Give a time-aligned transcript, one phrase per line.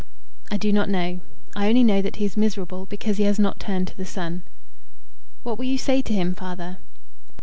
[0.49, 1.19] "I do not know.
[1.55, 4.41] I only know that he is miserable because he has not turned to the Sun."
[5.43, 6.79] "What will you say to him, father?"